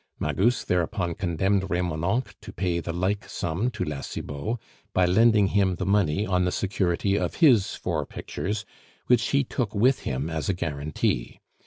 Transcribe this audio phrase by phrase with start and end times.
[0.19, 4.57] Magus thereupon condemned Remonencq to pay the like sum to La Cibot,
[4.95, 8.65] by lending him the money on the security of his four pictures,
[9.05, 11.39] which he took with him as a guarantee.